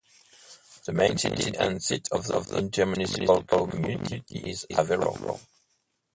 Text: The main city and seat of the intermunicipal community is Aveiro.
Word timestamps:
The 0.85 0.93
main 0.93 1.19
city 1.19 1.55
and 1.59 1.79
seat 1.79 2.07
of 2.11 2.25
the 2.25 2.37
intermunicipal 2.59 3.69
community 3.69 4.23
is 4.31 4.65
Aveiro. 4.71 5.39